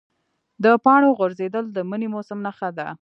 د 0.63 0.65
پاڼو 0.83 1.09
غورځېدل 1.17 1.65
د 1.71 1.77
مني 1.89 2.07
موسم 2.13 2.39
نښه 2.45 2.69
ده. 2.77 2.87